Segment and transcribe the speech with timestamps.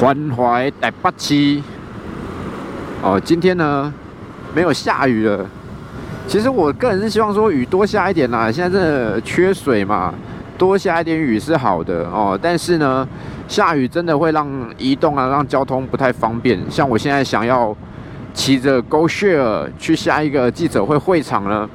[0.00, 1.62] 环怀第八期
[3.00, 3.92] 哦，今天呢
[4.54, 5.46] 没有下雨了。
[6.26, 10.12] 其实我个人是希望说雨多下一点啦，现在真的缺水嘛，
[10.58, 12.38] 多下一点雨是好的哦。
[12.40, 13.06] 但是呢，
[13.46, 16.58] 下雨真的会让移动啊，让交通不太方便。
[16.70, 17.74] 像我现在想要
[18.32, 21.68] 骑着 Go Share 去下一个记者会会场呢，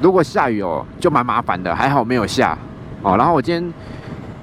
[0.00, 1.74] 如果下雨哦，就蛮麻烦的。
[1.74, 2.56] 还好没有下
[3.02, 3.16] 哦。
[3.16, 3.74] 然后我今天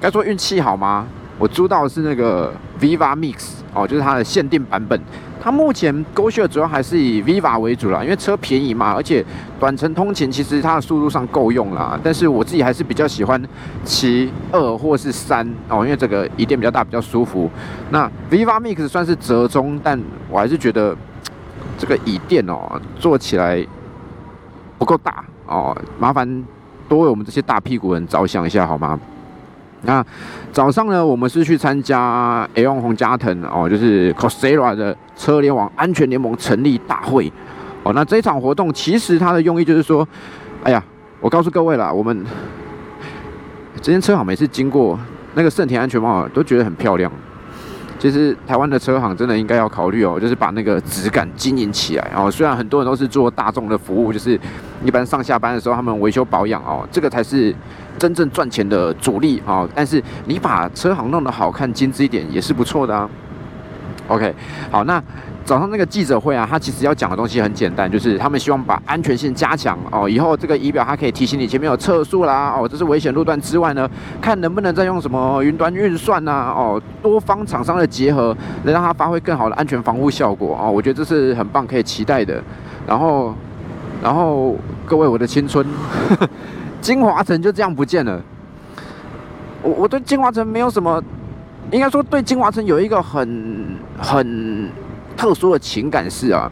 [0.00, 1.06] 该说运气好吗？
[1.38, 5.00] 我租到的是那个 Viva Mix 哦，就是它的限定版本。
[5.40, 9.24] 它目前 GoShare 主要还是以 Viva 为主啦，因为车便宜嘛，而且
[9.60, 11.98] 短程通勤其实它的速度上够用啦。
[12.02, 13.40] 但是我自己还是比较喜欢
[13.84, 17.48] 骑二或是三哦，因为这个椅垫比较大，比较舒服。
[17.90, 19.98] 那 Viva Mix 算是折中，但
[20.28, 20.94] 我还是觉得
[21.78, 23.64] 这个椅垫哦，坐起来
[24.76, 26.44] 不够大哦，麻烦
[26.88, 28.98] 多为我们这些大屁股人着想一下好吗？
[29.82, 30.04] 那
[30.52, 37.32] 早上呢，我们是去参加 A 用红加藤哦，就是 Cosera 的车联网安全联盟成立大会
[37.84, 37.92] 哦。
[37.92, 40.06] 那这一场活动其实它的用意就是说，
[40.64, 40.82] 哎呀，
[41.20, 42.24] 我告诉各位啦，我们
[43.80, 44.98] 今天车行每次经过
[45.34, 47.10] 那个盛田安全帽都觉得很漂亮。
[47.98, 52.30] 其实台湾的车行真的应该要考虑哦，就是把那个质感经营起来哦。
[52.30, 54.38] 虽然很多人都是做大众的服务，就是
[54.84, 57.54] 一般上下班的时候他们维修保养哦，这个才是
[57.98, 59.68] 真正赚钱的主力哦。
[59.74, 63.10] 但是你把车行弄得好看、精致一点也是不错的啊。
[64.06, 64.34] OK，
[64.70, 65.02] 好，那。
[65.48, 70.06] 早上那个记者会啊，他其实要讲的东西很简单，就是他们希望把安全性加强哦。
[70.06, 73.88] 以后这个仪表它可以提醒你前面有测速啦，哦，这是危险路段之外呢，
[74.20, 80.70] 看能不能再用什么云端运算呐，哦，多方厂商的结合，能让它发挥更好的安全防护效果哦。
[80.70, 82.44] 我觉得这是很棒，可以期待的。
[82.86, 83.34] 然后，
[84.02, 85.66] 然后各位，我的青春，
[86.82, 88.22] 金华城就这样不见了。
[89.62, 91.02] 我我对金华城没有什么，
[91.70, 94.68] 应该说对金华城有一个很很。
[95.18, 96.48] 特殊的情感是啊，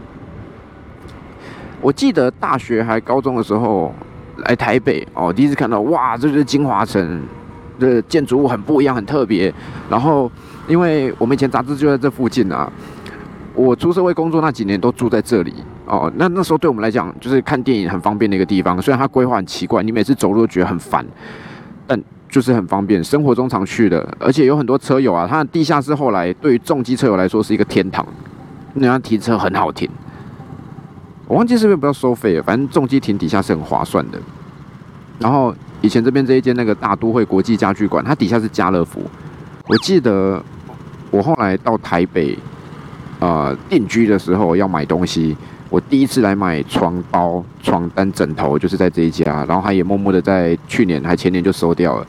[1.81, 3.95] 我记得大学还高中的时候
[4.39, 7.23] 来台北哦，第一次看到哇，这就是金华城
[7.79, 9.55] 的建筑物很不一样，很特别。
[9.89, 10.29] 然后
[10.67, 12.69] 因为我们以前杂志就在这附近啊，
[13.55, 15.55] 我出社会工作那几年都住在这里
[15.87, 16.13] 哦。
[16.17, 18.83] 那那时候对我们来讲，就是看电影很方便的一个地方。
[18.83, 21.07] 虽然它规划很奇怪，你每次走路觉得很烦，
[21.87, 24.05] 但就是很方便，生活中常去的。
[24.19, 28.05] 而且有很多车友啊，它的地下室后来对于重机车友来说是一个天堂。
[28.79, 29.89] 那样停车很好停，
[31.27, 34.19] 我忘记是不是不要收费了，反正重机停底下是很划算的。
[35.19, 39.01] 然后以前这边这一间那个大都会国际家具馆，它底下是家乐福。
[39.67, 40.43] 我记得
[41.11, 42.39] 我后来到台北
[43.19, 45.35] 呃定居的时候要买东西，
[45.71, 52.07] 我第一次来买床包、床单、枕头就是在这一家，然后他也默默的在去年还前年就收掉了。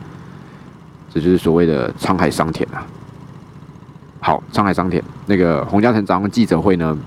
[1.14, 2.86] 这就是所谓的沧海桑田啊。
[4.28, 6.98] 好，上海商田那个洪家腾早上记者会呢，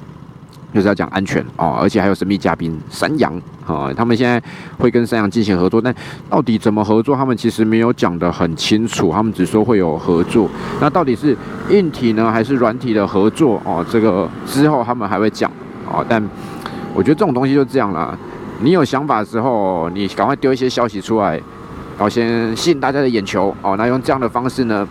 [0.73, 3.31] 就是要讲安全哦，而且还有神秘嘉宾山羊
[3.67, 4.43] 啊，他们现在
[4.79, 5.95] 会跟山羊进行合作，但
[6.31, 10.49] 到底怎么合作，他们其实没有讲得很清楚，他们只说会有合作，
[10.81, 11.37] 那到底是
[11.69, 13.85] 硬体呢还是软体的合作哦？
[13.91, 15.53] 这个之后他们还会讲
[15.93, 16.27] 哦，但
[16.95, 18.19] 我觉得这种东西就这样了，
[18.63, 24.89] 你有想法的时候，你赶快丢一些消息出来，然后先吸引大家的眼球哦，那用这样的方式呢？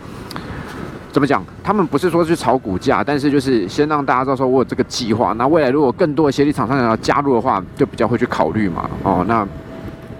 [1.12, 1.44] 怎么讲？
[1.62, 5.32] 他们不是说去炒股价，但是就是先让大家知道说我有这个计划。
[5.32, 8.88] 那未来如果更多的协力厂商想要加入的话，就比较会去考虑嘛。
[9.02, 9.44] 哦，那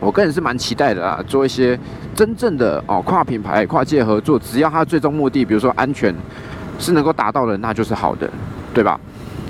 [0.00, 1.78] 我个人是蛮期待的啊，做一些
[2.14, 6.12] 真正的哦跨品牌、跨界合作，只要它最终目的，比如说安全
[6.78, 8.28] 是能够达到的，那就是好的，
[8.74, 8.98] 对吧？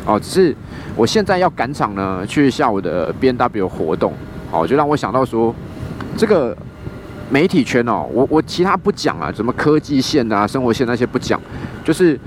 [0.05, 0.55] 哦，只是
[0.95, 4.13] 我现在要赶场呢，去下午的 B N W 活动，
[4.51, 5.55] 哦，就让我想到说
[6.17, 6.55] 这个。
[7.33, 11.41] 媒体圈哦，我我其他不讲啊，什么科技线啊、生活线那些不讲，
[11.85, 12.19] 就是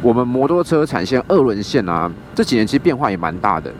[0.00, 3.72] 我们摩托车产线二轮线啊，这几年其实变化也蛮大的。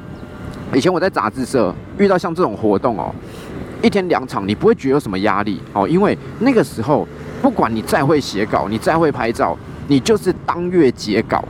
[0.75, 3.15] 以前我在杂志社遇到像这种活动哦，
[3.81, 7.07] 一天两场，你不会觉得有什么压力哦，因为那个时候
[7.41, 9.57] 不管你再会写稿，你再会拍照，
[9.87, 11.45] 你就是当月结稿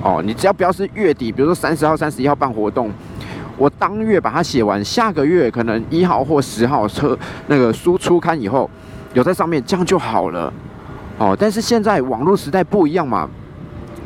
[0.00, 2.88] 哦，你只要不要是月底，比如说三十号、三十一号办活动。
[3.58, 8.70] 我当月把它写完，下个月可能一号或十号车那个书出刊以后，
[9.14, 10.52] 有在上面，这样就好了。
[11.18, 13.28] 哦，但是现在网络时代不一样嘛，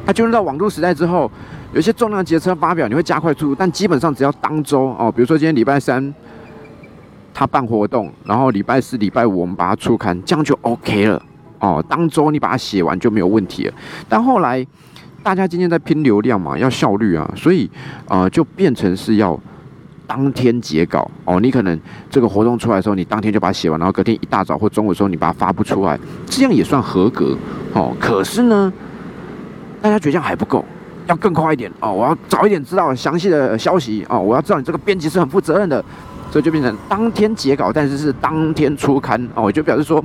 [0.07, 1.29] 它进入到网络时代之后，
[1.73, 6.15] 有些重量级的车发表，你会加快速度，但基本上只要当周哦，比如说今天礼拜三
[7.35, 11.21] 他办活动，然后礼拜四、礼拜五我们把它出刊，这样就 OK 了。
[11.59, 13.75] 哦，当周你把它写完就没有问题了。
[14.09, 14.65] 但后来。
[15.23, 17.71] 大家今天在拼流量嘛，要效率啊，所以
[18.09, 19.39] 啊，就变成是要
[20.07, 21.39] 当天截稿哦。
[21.41, 21.79] 你可能
[22.09, 27.37] 这个活动出来的时候，你当天就把它写完，然后隔天一大早或中午的时候你把它发布出来，这样也算合格
[27.75, 27.95] 哦。
[28.01, 28.73] 可是呢，
[29.83, 30.65] 大家觉得这样还不够，
[31.07, 31.93] 要更快一点哦！
[31.93, 34.19] 我要早一点知道详细的消息哦！
[34.19, 35.85] 我要知道你这个编辑是很负责任的，
[36.31, 40.03] 所以就变成当天截稿，但是是当天出刊哦，就表示说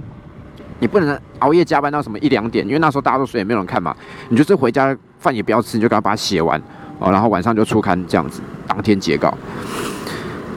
[0.79, 3.95] 你不能熬夜加班到什么一两点，因为那时候大家都睡，也没有人看嘛。
[4.29, 6.61] 你就是回家饭也不要吃，你就赶快把它写完
[6.99, 9.33] 哦，然后晚上就出刊这样子，当天截稿。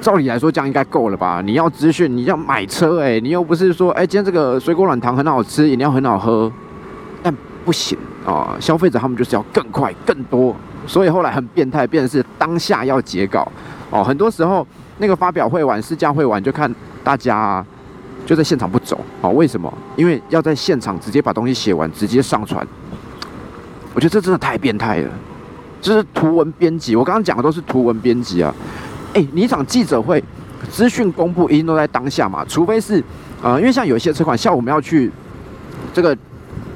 [0.01, 1.43] 照理来说，这样应该够了吧？
[1.45, 6.51] 你要资讯，你要买车，哎，你又不是说，哎，今天这个水果软糖很好吃，饮料很好喝，
[7.23, 8.57] 但不行啊！
[8.61, 10.55] 消费者他们就是要更快、更多，
[10.87, 13.51] 所以后来很变态，变成是当下要截稿
[13.91, 14.03] 哦。
[14.03, 14.67] 很多时候
[14.99, 16.73] 那个发表会晚、试驾会晚，就看
[17.03, 17.67] 大家啊
[18.29, 19.31] 就在现场不走哦。
[19.31, 19.73] 为什么？
[19.97, 22.67] 因为要在现场直接把东西写完，直接上传。
[23.95, 25.11] 我觉得这真的太变态了，
[25.81, 26.95] 这是图文编辑。
[26.95, 28.55] 我刚刚讲的都是图文编辑啊。
[29.15, 30.23] 哎，你一场记者会，
[30.71, 32.45] 资讯公布一定都在当下嘛？
[32.47, 33.03] 除非是，
[33.43, 35.11] 呃，因为像有一些车款，像我们要去
[35.95, 36.15] 这个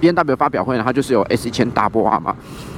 [0.01, 2.35] B N W 发表会呢，它就是有 S 一千大波啊嘛。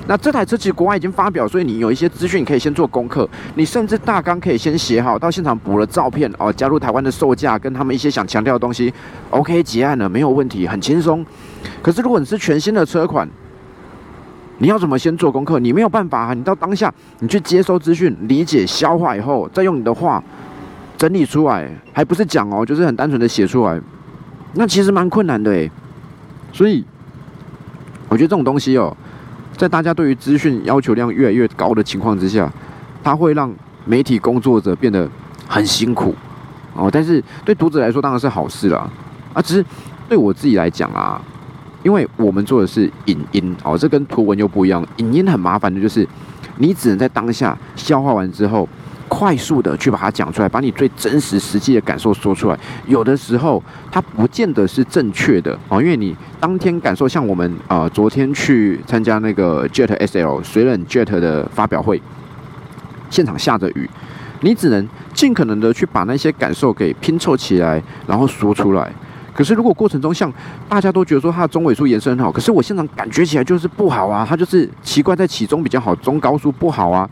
[0.06, 8.92] 那这台车其实国外已经发表，所以你有一些资讯可以先做功课，你甚至大纲可以先写好，到现场补了照片哦，加入台湾的售价跟他们一些想强调的东西
[9.30, 11.24] ，OK 结案了，没有问题，很轻松。
[11.82, 13.26] 可是如果你是全新的车款，
[14.58, 15.58] 你要怎么先做功课？
[15.58, 16.34] 你没有办法啊！
[16.34, 20.22] 你到当下，你去接收资讯、理解、消化以后，再用你的话
[20.96, 23.80] 整理出来，还不是讲哦，就是很单纯的写出来，
[24.52, 25.70] 那其实蛮困难的诶。
[26.52, 26.84] 所以，
[28.08, 28.96] 我觉得这种东西哦，
[29.56, 32.50] 在大家对于资讯要求量越来越高的情况之下，
[33.02, 33.52] 它会让
[33.84, 35.08] 媒体工作者变得
[35.46, 36.14] 很辛苦
[36.74, 36.88] 哦。
[36.92, 38.90] 但是对读者来说当然是好事了
[39.32, 39.64] 啊，只是
[40.08, 41.20] 对我自己来讲啊。
[41.82, 44.82] 因为我们做的是影音哦，这跟图文又不一样。
[44.96, 46.08] 影音很麻烦的，就是
[46.56, 48.66] 你只能在当下消化完之后，
[49.16, 52.58] 快速的去把它讲出来，把你最真实、实际的感受说出来。
[52.88, 62.02] 有的时候它不见得是正确的哦，因为你当天感受，像我们啊，昨天去参加那个 Jet SL 水冷 Jet 的发表会，
[63.08, 63.88] 现场下着雨，
[64.40, 68.90] 你只能尽可能的去把那些感受给拼凑起来，然后说出来。
[69.32, 70.32] 可是，如果过程中像
[70.69, 77.08] 大家都觉得说它的中尾数延伸很好，可是我现场感觉起来就是不好啊，它就是奇怪在起中比较好，中高速不好啊。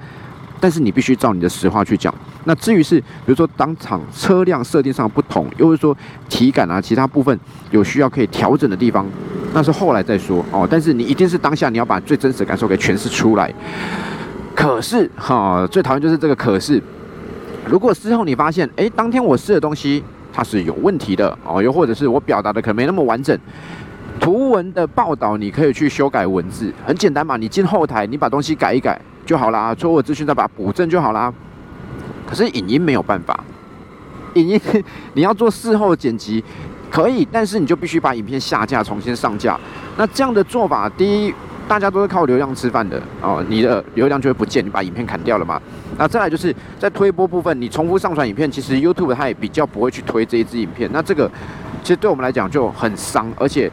[0.62, 2.14] 但是你必须照你的实话去讲。
[2.44, 5.96] 那至于是比如说当场车辆设定上不同，又是说
[6.28, 7.36] 体感啊其他部分
[7.72, 9.04] 有需要可以调整的地方，
[9.52, 10.64] 那是后来再说哦。
[10.70, 13.52] 但是你一定是当下你要把最真实的感受给诠释出来。
[14.54, 16.80] 可是哈，最讨厌就是这个可是，
[17.66, 20.04] 如果事后你发现，哎，当天我试的东西。
[20.34, 23.38] 它是有问题的哦，又或者是我表达的可能没那么完整。
[24.22, 28.96] 图文的报道你可以去修改文字，很简单嘛，你进后台，你把东西改一改
[29.26, 31.34] 就好啦，错误资讯再把它补正就好啦。
[32.24, 33.42] 可是影音没有办法，
[34.34, 34.60] 影音
[35.14, 36.42] 你要做事后剪辑
[36.88, 39.58] 可以，但是你就必须把影片下架重新上架。
[39.96, 41.34] 那这样的做法，第一。
[41.68, 45.62] 大家都是靠流量吃饭的哦，你的流量就会不见，你把影片砍掉了嘛？
[45.96, 50.90] 那再来就是在推播部分，你重复上传影片，其实 YouTube 它也比较不会去推这一支影片。
[50.92, 51.30] 那这个
[51.82, 53.70] 其实对我们来讲就很伤，而且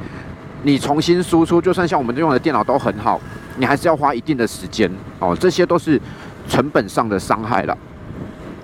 [0.63, 3.19] 你重新输出，就算像我们用的电脑都很好，
[3.57, 4.89] 你还是要花一定的时间
[5.19, 5.99] 哦，这些都是
[6.47, 7.77] 成本上的伤害了。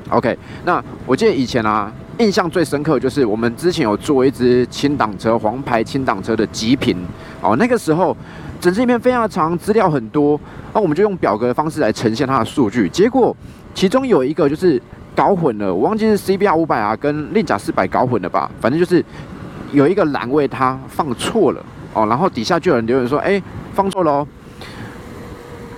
[0.09, 6.97] OK，那我记得以前啊，印象最深刻就是我们之前有做一支轻档车黄牌轻档车的极品
[7.41, 8.15] 哦，那个时候。
[8.57, 10.39] 整支影片非常长，资料很多，
[10.73, 12.89] 那我们就用表格的方式来呈现它的数据。
[12.89, 13.35] 结果
[13.75, 14.81] 其中有一个就是
[15.13, 18.49] 搞混了，我忘记是 CBR 五百啊跟令甲四百搞混了吧？
[18.59, 19.03] 反正就是
[19.71, 21.63] 有一个栏位它放错了
[21.95, 23.41] 哦，然后底下就有人留言说：“哎，
[23.73, 24.27] 放错喽。”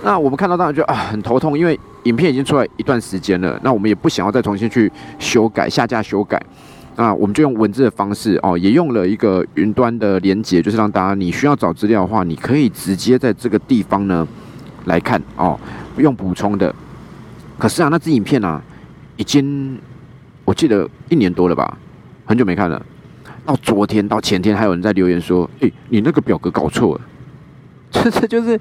[0.04, 6.40] 那我们看到当然就啊很头痛，因为影片已经出来一段时间了，那我们也不想要再重新去修改下架修改。
[6.96, 14.26] 那我们就用文字的方式哦，也用了一个云端的连接，就是让大家你需要找资料的话，你可以直接在这个地方呢
[14.86, 15.58] 来看哦，
[15.96, 16.74] 用补充的。
[17.56, 18.60] 可是啊，那支影片啊，
[19.16, 19.78] 已经
[20.44, 21.78] 我记得一年多了吧，
[22.24, 22.80] 很久没看了。
[23.48, 27.00] 到昨天到前天，还有人在留言说：“诶，你那个表格搞错了。
[27.90, 28.60] ”这这就是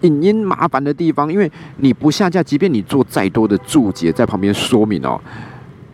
[0.00, 5.20] 影音麻烦的地方，因为你不下架，即便你做再多的注解在旁边说明哦。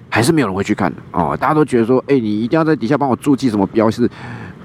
[0.09, 4.09] 还是没有人会去看哦，大家都觉得说，哎，你一定要在底下帮我注记什么标示，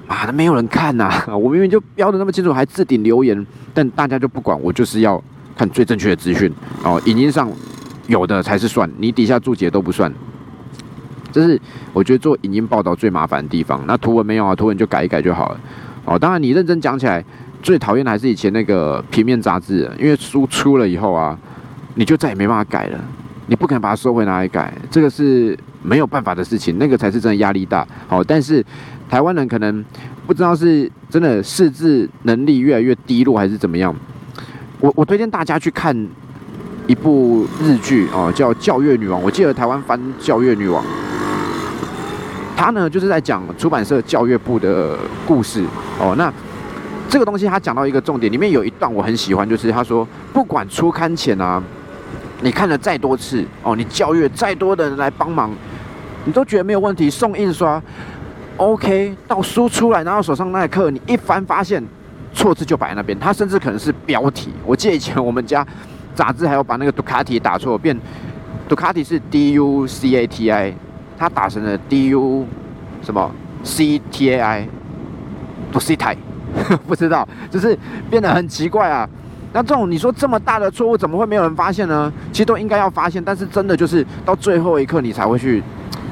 [0.06, 1.10] 妈的，没有人看呐！
[1.36, 5.20] 我明明就标的那么清楚，还置顶留言，但大家就不管，我就是要
[5.56, 6.48] 看最正确的资讯
[6.84, 7.02] 哦。
[7.06, 7.50] 影音上
[8.06, 10.12] 有的才是算，你底下注解都不算。
[11.34, 11.60] 这是
[11.92, 13.82] 我觉得做影音报道最麻烦的地方。
[13.88, 15.60] 那图文没有啊，图文就改一改就好了。
[16.04, 17.24] 哦，当然你认真讲起来，
[17.60, 21.36] 最讨厌的还是以前那个平面杂志，因为书出了以后啊，
[21.96, 23.00] 你就再也没办法改了。
[23.46, 27.84] 你不可能把它收回拿来改，这个是没有办法的事情，那个才是真的压力大。
[28.06, 28.64] 好，但是
[29.10, 29.84] 台湾人可能
[30.26, 33.94] 不知道是真的识字能力越来越低落，还是怎么样，
[34.78, 35.94] 我我推荐大家去看
[36.86, 40.82] 一部日剧哦，叫《教月女王》，我记得台湾翻《教月女王》。
[42.56, 44.96] 他呢，就是在讲出版社教育部的
[45.26, 45.64] 故事
[45.98, 46.14] 哦。
[46.16, 46.32] 那
[47.08, 51.62] 这个东西他讲到一个重点，里面有一段我很喜欢，就是他说，不管出刊前啊，
[52.40, 55.50] 你看了再多次哦，你教育再多的人来帮忙，
[56.24, 57.80] 你都觉得没有问题，送印刷
[58.56, 61.84] OK，到书出来拿到手上那一刻，你一翻发现
[62.32, 64.50] 错字就摆在那边，他甚至可能是标题。
[64.64, 65.66] 我记得以前我们家
[66.14, 67.96] 杂志还要把那个杜卡迪打错，变
[68.68, 70.74] 杜卡迪是 D U C A T I。
[71.18, 72.46] 他打成了 D U
[73.02, 73.30] 什么
[73.62, 74.68] C T A I，
[75.72, 76.16] 不 C 台，
[76.86, 77.78] 不知道，就是
[78.10, 79.08] 变得很奇怪啊。
[79.52, 82.12] 那这种你说这么大的错误，怎么会没有人发现呢？
[82.32, 85.62] 其实都应该要发现，但是真的就是到最后一刻你才会去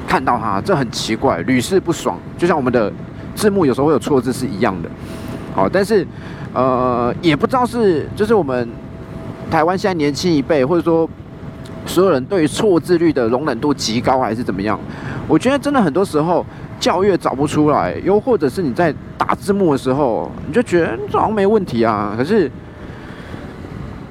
[0.07, 2.17] 看到它，这很奇怪，屡试不爽。
[2.37, 2.91] 就像我们的
[3.35, 4.89] 字幕有时候会有错字是一样的。
[5.53, 6.07] 好，但是
[6.53, 8.69] 呃，也不知道是就是我们
[9.51, 11.09] 台湾现在年轻一辈，或者说。
[11.85, 14.79] 所有人对于错字率的容忍度极高，还是怎么样？
[15.27, 16.45] 我觉得真的很多时候
[16.79, 22.13] 教育找不出来，又或者是你在打字幕的时候，你就觉得好像没问题啊。
[22.17, 22.49] 可是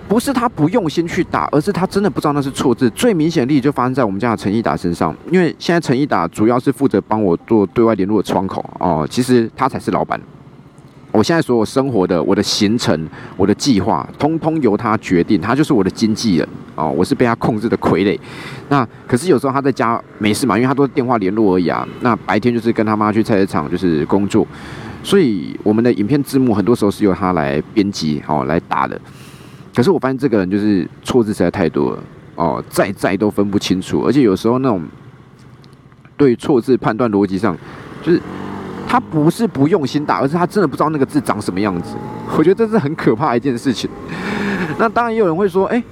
[0.09, 2.89] 不是他不用心去打，而是他真的不知道那是错字。
[2.91, 10.21] 最明显的例子就发生在我们家的陈毅达身上，因为现在陈毅达主要是负责帮我做对外联络的窗口哦，其实他才是老板。
[11.11, 18.19] 我现在所有生活的、我的行程、我的计划，通通由他决定，他就是我的经纪人哦，我是被他控制的傀儡。
[18.69, 21.87] 那可是有时候他在家没事嘛，因为他都是电话联络而已啊。
[22.01, 24.47] 那白天就是跟他妈去菜市场，就是工作。
[25.03, 29.01] 所以我们的影片字幕很多时候是由他来编辑哦，来打的。
[29.75, 31.99] 可是我发现这个人就是错字实在太多了
[32.37, 34.83] 哦，再再都分不清楚，而且有时候那种
[36.17, 37.57] 对错字判断逻辑上
[38.03, 38.21] 就是。
[38.85, 41.97] 他不是不用心打，而是他真的不知道那个字长什么样子。
[42.37, 43.89] 我觉得这是很可怕一件事情。
[44.77, 45.83] 那当然也有人会说，哎，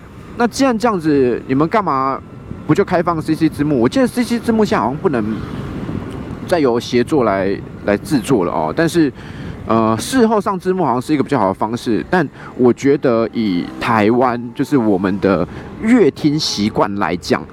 [0.40, 2.18] 那既然这样子，你们干嘛
[2.66, 3.78] 不就开放 CC 字幕？
[3.78, 5.22] 我记得 CC 字幕现在好像不能
[6.48, 7.54] 再由协作来
[7.84, 8.72] 来制作了哦。
[8.74, 9.12] 但是，
[9.66, 12.02] 呃，事后上字幕好像是一个比较好的方式。
[12.08, 15.46] 但我觉得以台湾就是我们的
[15.82, 17.44] 阅听习惯来讲，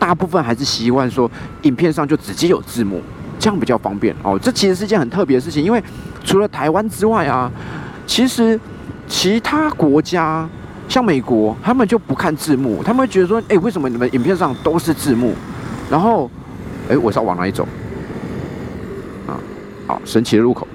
[0.00, 1.30] 大部分还是习惯说
[1.62, 3.00] 影片上就直接有字幕。
[3.38, 5.80] 这样比较方便哦，这其实是一件很特别的事情，因为
[6.24, 7.48] 除了台湾之外啊，
[8.04, 8.58] 其实
[9.06, 10.48] 其他国家
[10.92, 15.32] 像美国，他们就不看字幕，他们会觉得说，哎，为什么你们影片上都是字幕？
[15.90, 16.30] 然后，
[16.86, 17.66] 哎，我是要往哪里走？
[19.26, 19.40] 啊，
[19.86, 20.68] 好，神奇的入口。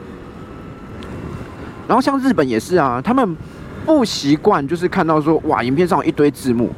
[1.88, 3.38] 然后像日本也是啊，他们
[3.86, 6.72] 不习惯就是看到说，哇，影片上有一堆字幕。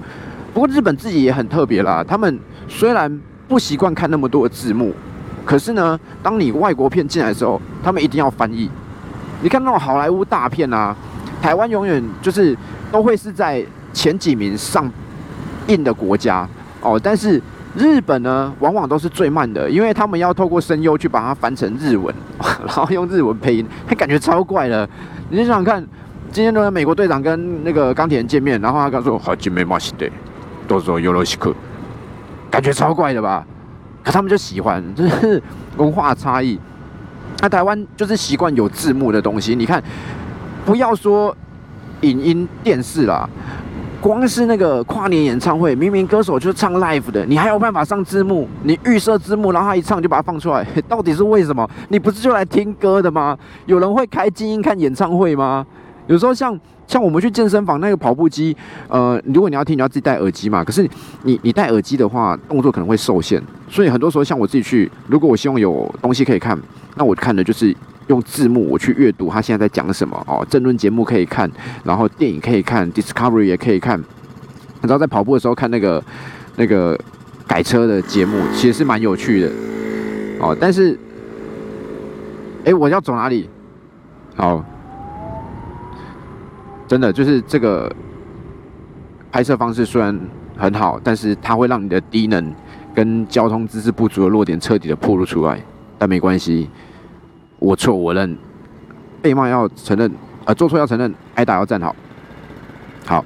[0.53, 4.93] 不过日本自己也很特别啦，他们虽然不习惯看那么多的字幕。
[5.45, 8.69] 可是呢，当你外国片进来的时候，他们一定要翻译。
[9.41, 10.93] 你看那种好莱坞大片啊，
[11.41, 12.53] 台湾永远就是
[12.91, 14.91] 都会是在前几名上
[15.67, 16.47] 映的国家
[16.81, 16.99] 哦。
[17.01, 17.41] 但是
[17.75, 22.13] 日本呢，往往都是最慢的，因为他们要透过声优去把它翻成日文，
[22.65, 24.87] 然后用日文配音，他感觉超怪的。
[25.29, 25.85] 你想想看，
[26.31, 30.07] 今天的美国队长跟那个钢铁人见面，然后他刚说好久没马西德，
[30.67, 31.53] 都说尤罗西克，
[32.49, 33.45] 感觉超怪的吧？
[34.03, 35.41] 可他们就喜欢， 就是
[35.77, 36.59] 文化差异。
[37.41, 39.55] 那台湾就是习惯有字幕的东西。
[39.55, 39.81] 你看，
[40.65, 41.35] 不要说
[42.01, 43.27] 影音电视啦，
[44.01, 48.47] 光是那个跨年演唱会，明明歌手就是唱 live 的，你还有办法上字幕？
[48.63, 51.69] 你预设字幕，然后他一唱就把它放出来， 到底是为什么？
[51.89, 53.37] 你不是就来听歌的吗？
[53.65, 55.65] 有人会开静音看演唱会吗？
[56.07, 56.59] 有时候像。
[56.89, 60.63] 像我们去健身房那个跑步机，呃，如果你要听，你要自己戴耳机嘛。
[60.63, 60.89] 可是
[61.21, 63.39] 你你戴耳机的话，动作可能会受限。
[63.69, 66.59] 所以很多时候，像我自己去，如果我希望有东西可以看，
[66.95, 67.71] 那我看的就是
[68.09, 70.45] 用字幕，我去阅读他现在在讲什么哦。
[70.49, 71.49] 政论节目可以看，
[71.83, 73.99] 然后电影可以看，Discovery 也可以看。
[73.99, 76.03] 你知道在跑步的时候看那个
[76.55, 76.99] 那个
[77.47, 79.51] 改车的节目，其实是蛮有趣的
[80.39, 80.55] 哦。
[80.59, 80.97] 但是，
[82.65, 83.49] 哎，我要走哪里？
[84.35, 84.63] 好。
[86.87, 87.95] 真的就是这个
[89.31, 90.19] 拍摄方式虽然
[90.57, 92.51] 很好，但是它会让你的低能
[92.95, 95.61] 跟交通知识不足的弱点彻底的暴露出来。
[95.99, 96.67] 但没关系，
[97.59, 98.37] 我错我认，
[99.21, 100.11] 被骂要承认，
[100.45, 101.95] 呃，做错要承认，挨打要站好。
[103.05, 103.25] 好，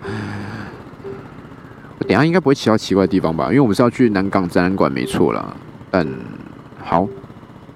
[1.99, 3.45] 等下应该不会骑到奇怪的地方吧？
[3.47, 5.55] 因为我们是要去南港展览馆，没错啦。
[5.91, 6.15] 嗯
[6.83, 7.07] 好，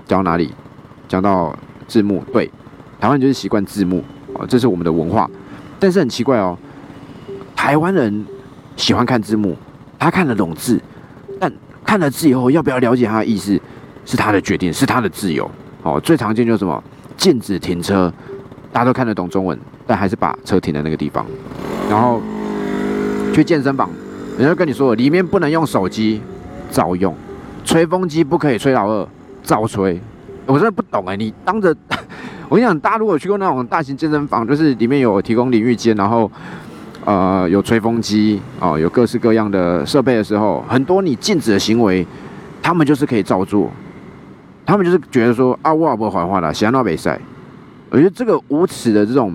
[0.06, 0.54] 讲到哪里？
[1.08, 1.56] 讲到
[1.88, 2.50] 字幕，对，
[3.00, 5.30] 台湾就是习惯字幕啊，这是我们的文化。
[5.80, 6.58] 但是很奇怪哦，
[7.56, 8.26] 台湾人
[8.76, 9.56] 喜欢看字幕，
[10.00, 10.82] 他看得懂字，
[11.40, 11.52] 但
[11.86, 13.62] 看了字以后要不要了解他的意思，
[14.06, 15.50] 是他的决定，是他的自由。
[15.84, 16.84] 哦，最常见就是什么
[17.16, 18.12] 禁止停车，
[18.72, 21.26] 大家都看得懂中文，但还是把车停在那个地方。
[21.90, 22.22] 然后
[23.34, 23.90] 去健身房，
[24.38, 26.22] 人家跟你说里面不能用手机，
[26.70, 27.14] 照用；
[27.64, 29.08] 吹风机不可以吹老二，
[29.44, 30.00] 照吹。
[30.46, 31.76] 我真的不懂哎，你当着
[32.50, 36.32] 我跟你讲，大家如果去过那种大型健身房，就是里面有提供淋浴间，然后
[37.06, 42.06] 呃有吹风机哦，有各式各样的设备的时候，很多你禁止的行为，
[42.62, 43.70] 他们就是可以照做。
[44.68, 47.18] 他们就是觉得说啊，我不坏话了，想要比赛。
[47.90, 49.34] 我觉得这个无耻的这种，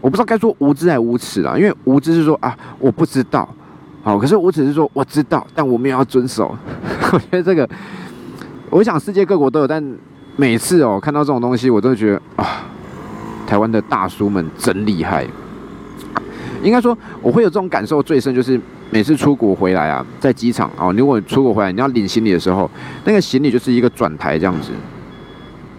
[0.00, 1.56] 我不知道该说无知还是无耻啦。
[1.56, 3.48] 因为无知是说啊，我不知道，
[4.02, 6.52] 好，可是无耻是说我知道，但我们也要遵守。
[7.12, 7.68] 我觉得这个，
[8.70, 9.80] 我想世界各国都有，但
[10.34, 12.66] 每次哦看到这种东西，我都觉得啊，
[13.46, 15.24] 台湾的大叔们真厉害。
[16.60, 18.60] 应该说，我会有这种感受最深，就是
[18.90, 22.70] 每次出国回来啊，在机场哦，如果你出国回来你要领行李的时候，
[23.04, 24.70] 那个行李就是一个转台这样子，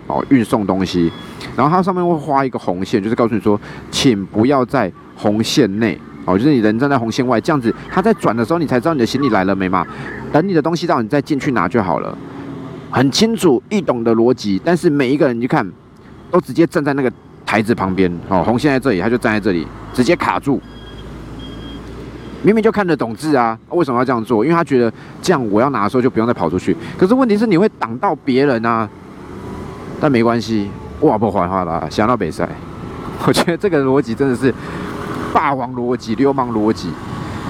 [0.08, 1.12] 哦，运送东西，
[1.56, 9.86] 然后它上面会画一个红线，就是告诉你说，请不要在红线内，哦，就是你人站在红线外，这样子，它在转的时候，你才知道你的行李来了没嘛？
[10.32, 12.16] 等你的东西到，你再进去拿就好了，
[12.92, 15.68] 很清楚易懂的逻辑，但是每一个人你看，
[16.30, 17.12] 都直接站在那个。
[17.46, 20.62] 台子旁边，哦，红线在这里，他就站在这里，直接卡住。
[22.42, 24.44] 明明就看得懂字啊，为什么要这样做？
[24.44, 24.92] 因为他觉得
[25.22, 26.76] 这样我要拿的时候就不用再跑出去。
[26.98, 28.88] 可是问题是你会挡到别人啊。
[30.00, 30.70] 但没关系，
[31.02, 32.48] 哇不还话啦，想到北赛，
[33.28, 34.54] 我觉得这个逻辑真的是
[35.34, 36.90] 霸王逻辑、流氓逻辑。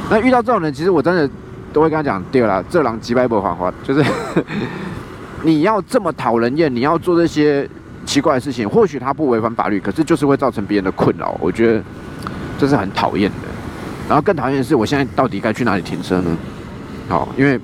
[0.10, 1.30] 那遇到这种人，其实我真的
[1.72, 4.04] 都会跟他讲，对了，这狼几百不还话，就是
[5.44, 7.70] 你要这么讨人厌，你要做这些。
[8.06, 11.38] 奇怪的事情，或许他不违反法律，可是就是会造成别人的困扰。
[11.40, 11.84] 我觉得
[12.58, 13.48] 这是很讨厌的。
[14.10, 16.36] 然后更讨厌的是，我现在到底该去哪里停车呢？
[17.08, 17.60] 好，因为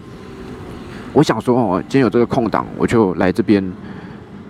[1.11, 3.67] 我想说哦，今天有这个空档，我就来这边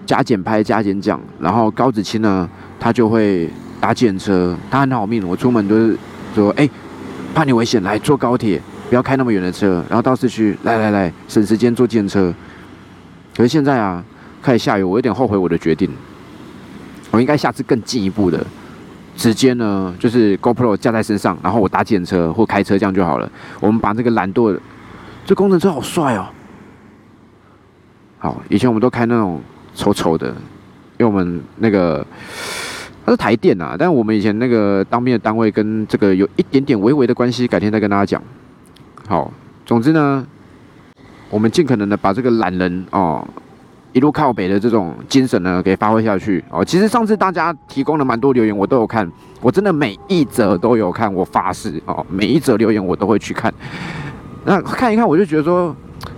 [0.06, 1.20] 加减拍、加减讲。
[1.40, 3.50] 然后高子清呢，他就会
[3.80, 5.26] 搭检车，他很好命。
[5.26, 5.98] 我出门都是
[6.36, 6.70] 说，哎，
[7.34, 9.82] 怕你危险，来坐高铁，不要开那么远的车。
[9.88, 12.34] 然后到市区，来来来，省时间坐电车。
[13.36, 14.04] 可是现在啊。
[14.44, 15.90] 开始下雨，我有点后悔我的决定。
[17.10, 18.46] 我应该下次更进一步的，
[19.16, 23.32] 直接呢就是 GoPro 架在身上，然后我搭电车或开车这样就好了。
[23.60, 24.58] 我们把这个懒惰，
[25.26, 26.28] 这工程车好帅哦。
[28.20, 29.42] 好，以前我们都开那种
[29.74, 30.28] 丑丑的，
[30.98, 32.06] 因为我们那个
[33.06, 38.22] 它是台电啊，但我们以前那个当兵的单位跟这个有一点点微微的关系，改天再跟大家讲。
[39.08, 39.32] 好，
[39.66, 40.26] 总之呢，
[41.30, 43.26] 我们尽可能的把这个懒人哦。
[43.96, 46.66] 一路靠北的这种精神呢，给发挥下去哦。
[46.66, 53.54] 其实上次大家提供了蛮多留言，我都有看，我真的每一则都有看，我发誓哦，每一则留言我都会去看。
[54.44, 55.74] 那看一看，我就觉得说，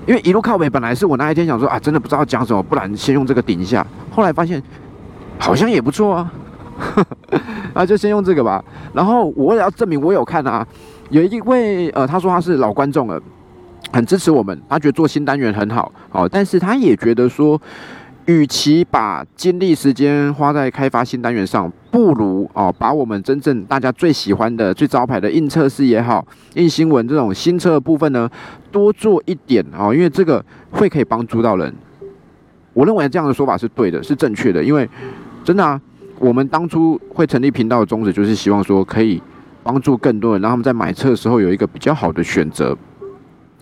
[0.08, 3.86] 因为一路靠北本来是我那一天想说啊，真的不知道讲什么，不然先用这个顶一下。
[4.10, 4.60] 后来发现
[5.38, 6.32] 好像也不错啊，
[7.76, 8.66] 那就先用这个吧。
[8.92, 10.66] 然后我也要证明我有看啊，
[11.12, 13.22] 有一位呃，他说他是老观众了。
[13.92, 17.60] 很支持我们，他觉得做新单元很好，哦，但是他也觉得说，
[18.26, 28.30] 与其把精力时间花在开发新单元上，不如哦，把我们真正大家最喜欢的、最招牌的印测试也好、印新闻这种新车的部分呢，
[28.72, 31.74] 多做一点哦，因为这个会可以帮助到人。
[32.74, 34.88] 我认为这样的说法是对的，是正确的，因为
[35.44, 35.82] 真的啊，
[36.20, 39.22] 我们当初会成立频道的宗旨就是希望说，可以
[39.64, 42.78] 帮助更多人，让他们在买车的时候有一个比较好的选择。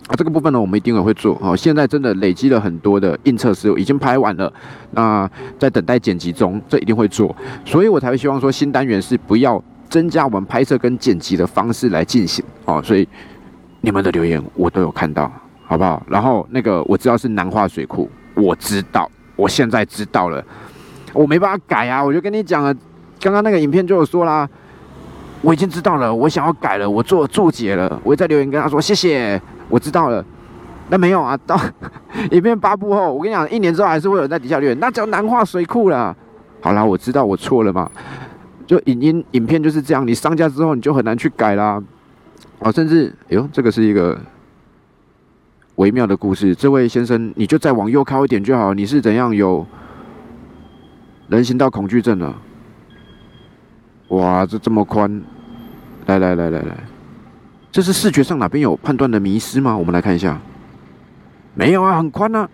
[0.08, 1.34] 啊，这个部分呢，我们一定也会做。
[1.36, 4.52] 好，现在真的累积了很多的印测师，已经拍完了，
[4.92, 7.36] 那在等待剪辑中，这一定会做。
[7.66, 12.46] 所以我才会希望说，新单元是不要增加我们拍摄跟剪辑的方式来进行。
[12.66, 13.08] 哦，所以
[13.82, 15.32] 你们的留言我都有看到，
[15.66, 16.06] 好不好？
[16.08, 20.46] 然后那个我知道是南化水库，我知道，我现在知道了，
[21.14, 22.04] 我没办法改啊。
[22.04, 22.72] 我就跟你讲了，
[23.20, 24.48] 刚刚那个影片就有说啦，
[25.42, 29.42] 我已经知道了，我想要改了，我做注解了，我在留言跟他说谢谢。
[29.70, 30.24] 我知道了，
[30.90, 31.38] 那没有啊。
[31.46, 31.60] 到
[32.32, 36.16] 影片发布后，我跟你讲，一年之后还是会有人在底下留言，那叫南化水库了。
[36.62, 37.90] 好啦，我知道我错了嘛。
[38.68, 41.82] 就影音影片就是这样，你上架之后你就很难去改啦。
[42.60, 44.20] 哦，甚至，哎呦，这个是一个
[45.76, 46.56] 微妙的故事。
[46.56, 48.74] 这位先生，你就再往右靠一点就好。
[48.74, 49.66] 你是怎样有
[51.28, 52.34] 人行道恐惧症呢？
[54.10, 55.22] 哇，这这么宽！
[56.06, 56.78] 来来来来来。
[57.76, 59.76] 这是视觉上哪边有判断的迷失吗？
[59.76, 60.40] 我们来看一下，
[61.56, 62.48] 没有啊，很宽啊。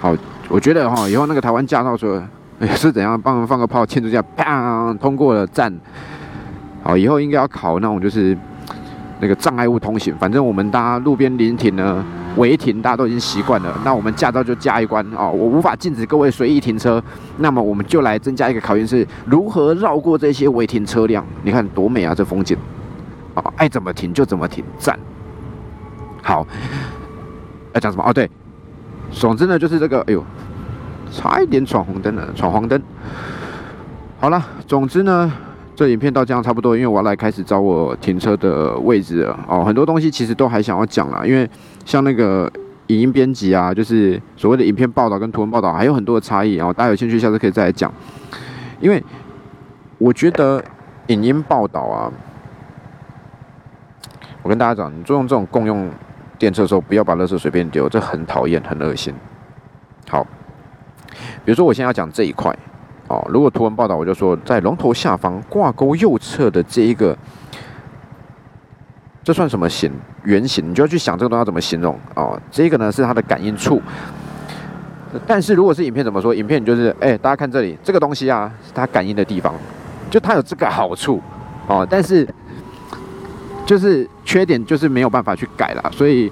[0.00, 0.12] 好，
[0.48, 2.20] 我觉得哈，以后那个台湾驾照说，
[2.58, 5.72] 哎是怎样，帮我们放个炮，庆祝一下，啪，通过了站。
[6.82, 8.36] 好，以后应该要考那种就是
[9.20, 12.04] 那个障碍物通行，反正我们搭路边临停呢，
[12.38, 13.78] 违停，大家都已经习惯了。
[13.84, 17.02] 那我们驾照就加一关哦，我无法禁止各位随意停车。
[17.36, 21.24] 那么我们就来增加一个考验，是如何绕过这些违停车辆。
[21.42, 22.56] 你看多美啊，这风景
[23.34, 24.98] 啊，爱怎么停就怎么停，赞。
[26.22, 26.46] 好，
[27.74, 28.04] 要讲什么？
[28.06, 28.30] 哦，对，
[29.10, 30.24] 总之呢就是这个，哎呦，
[31.12, 32.80] 差一点闯红灯了，闯黄灯。
[34.20, 35.32] 好了，总之呢。
[35.78, 39.64] 这影片到这样差不多，因为我要来开始找我停车的位置了哦。
[39.64, 41.48] 很多东西其实都还想要讲啦，因为
[41.84, 42.52] 像那个
[42.88, 47.94] 影音编辑啊，就是所谓的影片报道跟图文报道还有很多的差异，然后大家有兴趣下次可以再来讲。
[48.80, 49.00] 因为
[49.98, 50.60] 我觉得
[51.06, 52.10] 影音报道啊，
[54.42, 55.88] 我跟大家讲，你坐用这种共用
[56.40, 59.14] 电车的时候，不要把垃圾随便丢，这很讨厌，很恶心。
[60.10, 60.26] 好，
[61.44, 62.52] 比如说我现在要讲这一块。
[63.08, 67.16] 哦，如果图文报道，我就说在龙头下方挂钩右侧的这一个，
[69.24, 69.90] 这算什么形？
[70.24, 70.70] 圆形？
[70.70, 72.38] 你就要去想这个东西要怎么形容哦。
[72.50, 73.80] 这个呢是它的感应处，
[75.26, 76.34] 但是如果是影片怎么说？
[76.34, 79.54] 影片就是哎，大家看这里这个东西啊，是它感应的地方，
[80.10, 81.20] 就它有这个好处
[81.66, 82.28] 哦，但是
[83.64, 86.30] 就是缺点就是没有办法去改了，所以。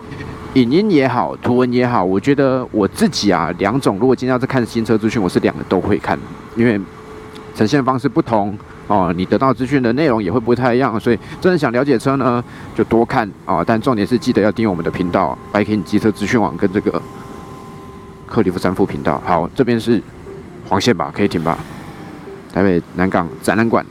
[0.56, 3.98] 影音也好，图文也好，我觉得我自己啊，两种。
[3.98, 6.18] 如果今天要是看新车资讯，我是两个都会看，
[6.56, 6.80] 因为
[7.54, 10.98] 呈现方式不同哦，你得到资讯的内容也会不太一样。
[10.98, 12.42] 所以真的想了解车呢，
[12.74, 13.62] 就多看啊。
[13.62, 17.02] 但重点是记得要订阅我们的频道，k 可以机车资讯网跟这个
[18.26, 19.20] 克里夫三副频道。
[19.26, 20.02] 好，这边是
[20.70, 21.58] 黄线吧，可以停吧？
[22.54, 23.84] 台北南港展览馆，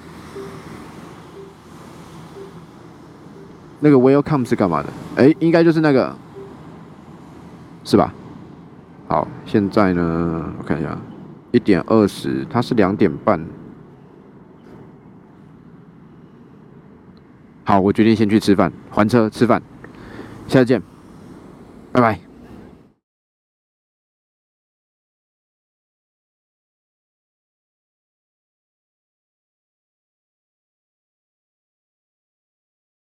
[3.82, 4.90] 那个 Welcome 是干嘛的？
[5.18, 6.16] 哎，应该就是那个。
[7.86, 8.12] 是吧？
[9.08, 10.98] 好，现在呢，我看一下，
[11.52, 13.40] 一点二十，它是两点半。
[17.64, 19.62] 好，我决定先去吃饭，还车吃饭，
[20.48, 20.82] 下次见，
[21.92, 22.25] 拜拜。